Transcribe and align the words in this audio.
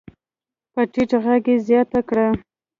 په 0.73 0.81
ټيټ 0.91 1.11
غږ 1.23 1.45
يې 1.51 1.55
زياته 1.67 1.99
کړه. 2.09 2.27